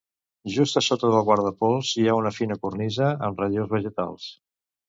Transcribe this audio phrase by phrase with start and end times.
[0.53, 4.27] Just a sota del guardapols hi ha una fina cornisa amb relleus vegetals.